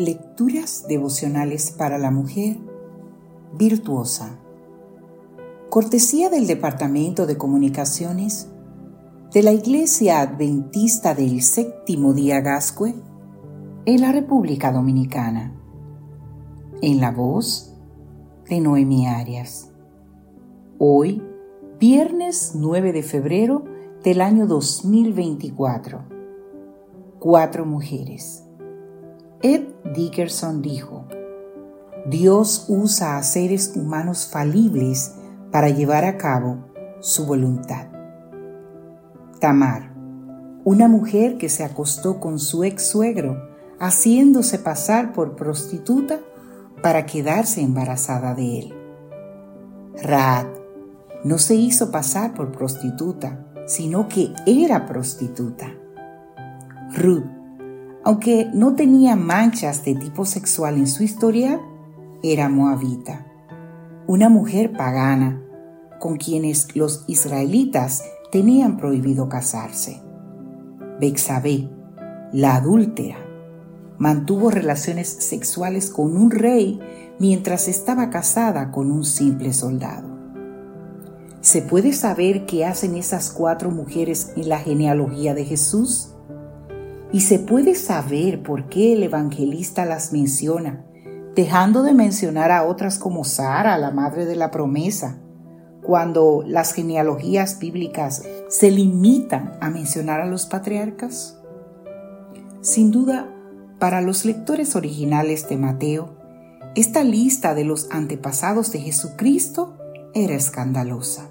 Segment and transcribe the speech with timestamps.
[0.00, 2.56] Lecturas devocionales para la mujer
[3.58, 4.38] virtuosa.
[5.68, 8.48] Cortesía del Departamento de Comunicaciones
[9.30, 12.94] de la Iglesia Adventista del Séptimo Día Gascue
[13.84, 15.54] en la República Dominicana.
[16.80, 17.76] En la voz
[18.48, 19.70] de Noemi Arias.
[20.78, 21.22] Hoy,
[21.78, 23.64] viernes 9 de febrero
[24.02, 26.04] del año 2024.
[27.18, 28.46] Cuatro mujeres.
[29.42, 31.06] Ed Dickerson dijo,
[32.06, 35.14] Dios usa a seres humanos falibles
[35.50, 36.58] para llevar a cabo
[37.00, 37.88] su voluntad.
[39.40, 39.92] Tamar,
[40.64, 43.48] una mujer que se acostó con su ex suegro,
[43.80, 46.20] haciéndose pasar por prostituta
[46.82, 48.74] para quedarse embarazada de él.
[50.02, 50.46] Raad
[51.24, 55.74] no se hizo pasar por prostituta, sino que era prostituta.
[56.94, 57.39] Ruth
[58.04, 61.60] aunque no tenía manchas de tipo sexual en su historia,
[62.22, 63.26] era moabita,
[64.06, 65.42] una mujer pagana
[65.98, 70.02] con quienes los israelitas tenían prohibido casarse.
[70.98, 71.70] Bexabé,
[72.32, 73.18] la adúltera,
[73.98, 76.80] mantuvo relaciones sexuales con un rey
[77.18, 80.08] mientras estaba casada con un simple soldado.
[81.42, 86.14] ¿Se puede saber qué hacen esas cuatro mujeres en la genealogía de Jesús?
[87.12, 90.84] Y se puede saber por qué el evangelista las menciona,
[91.34, 95.18] dejando de mencionar a otras como Sara, la madre de la promesa,
[95.82, 101.38] cuando las genealogías bíblicas se limitan a mencionar a los patriarcas?
[102.60, 103.28] Sin duda,
[103.78, 106.16] para los lectores originales de Mateo,
[106.76, 109.76] esta lista de los antepasados de Jesucristo
[110.14, 111.28] era escandalosa.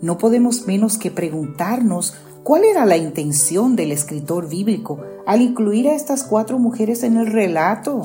[0.00, 5.94] No podemos menos que preguntarnos ¿Cuál era la intención del escritor bíblico al incluir a
[5.94, 8.02] estas cuatro mujeres en el relato?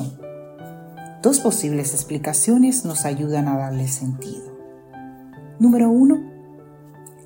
[1.22, 4.56] Dos posibles explicaciones nos ayudan a darle sentido.
[5.58, 6.22] Número uno,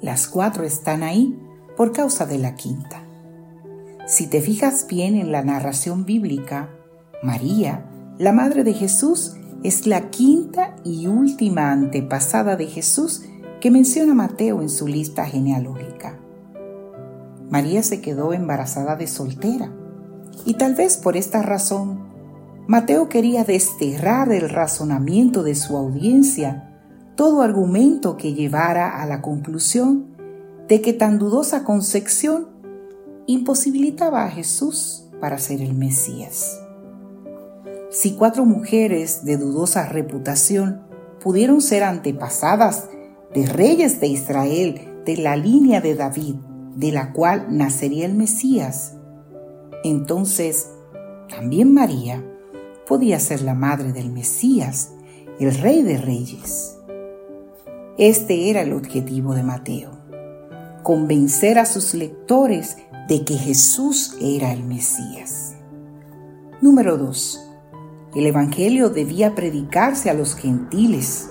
[0.01, 1.39] las cuatro están ahí
[1.77, 3.07] por causa de la quinta.
[4.07, 6.71] Si te fijas bien en la narración bíblica,
[7.23, 13.23] María, la madre de Jesús, es la quinta y última antepasada de Jesús
[13.61, 16.19] que menciona Mateo en su lista genealógica.
[17.53, 19.71] María se quedó embarazada de soltera.
[20.47, 22.09] Y tal vez por esta razón,
[22.67, 26.81] Mateo quería desterrar el razonamiento de su audiencia,
[27.15, 30.17] todo argumento que llevara a la conclusión
[30.67, 32.49] de que tan dudosa concepción
[33.27, 36.59] imposibilitaba a Jesús para ser el Mesías.
[37.91, 40.85] Si cuatro mujeres de dudosa reputación
[41.23, 42.89] pudieron ser antepasadas
[43.35, 46.37] de reyes de Israel de la línea de David,
[46.77, 48.95] de la cual nacería el Mesías.
[49.85, 50.71] Entonces,
[51.29, 52.25] también María
[52.87, 54.93] podía ser la madre del Mesías,
[55.39, 56.79] el rey de reyes.
[57.99, 59.91] Este era el objetivo de Mateo,
[60.83, 62.77] convencer a sus lectores
[63.09, 65.55] de que Jesús era el Mesías.
[66.61, 67.49] Número 2.
[68.15, 71.29] El Evangelio debía predicarse a los gentiles,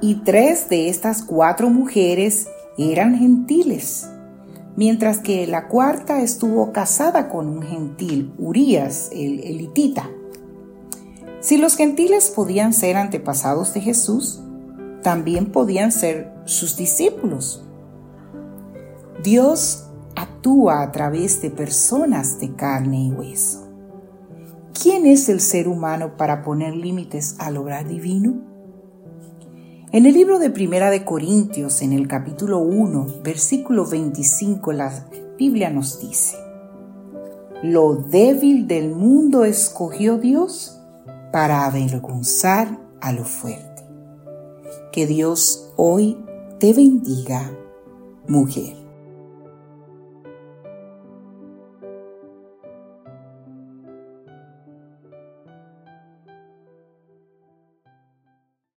[0.00, 4.08] y tres de estas cuatro mujeres eran gentiles
[4.76, 10.10] mientras que la cuarta estuvo casada con un gentil, Urías, el elitita.
[11.40, 14.40] Si los gentiles podían ser antepasados de Jesús,
[15.02, 17.64] también podían ser sus discípulos.
[19.22, 23.68] Dios actúa a través de personas de carne y hueso.
[24.80, 28.51] ¿Quién es el ser humano para poner límites al obrar divino?
[29.92, 35.68] En el libro de Primera de Corintios, en el capítulo 1, versículo 25, la Biblia
[35.68, 36.38] nos dice,
[37.62, 40.80] Lo débil del mundo escogió Dios
[41.30, 43.82] para avergonzar a lo fuerte.
[44.92, 46.24] Que Dios hoy
[46.58, 47.52] te bendiga,
[48.26, 48.81] mujer.